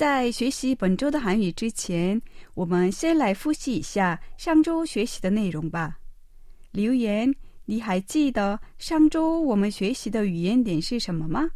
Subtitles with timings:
[0.00, 2.18] 在学习本周的韩语之前，
[2.54, 5.98] 我们先来复习一下上周学习的内容吧。
[6.70, 7.30] 留言，
[7.66, 11.50] 你还记得上周我们学习的语言点是什么吗？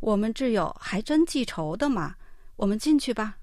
[0.00, 2.14] 我们挚友还真记仇的嘛？
[2.56, 3.38] 我们进去吧。